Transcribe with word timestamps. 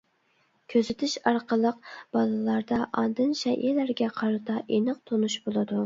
كۆزىتىش 0.73 1.13
ئارقىلىق 1.31 1.93
بالىلاردا 2.19 2.81
ئاندىن 2.89 3.39
شەيئىلەرگە 3.45 4.13
قارىتا 4.21 4.61
ئېنىق 4.67 5.09
تونۇش 5.11 5.43
بولىدۇ. 5.47 5.77